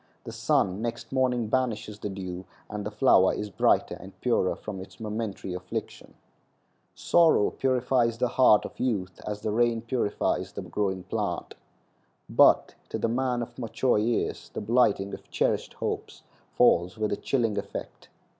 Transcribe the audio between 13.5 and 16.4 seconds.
mature years the blighting of cherished hopes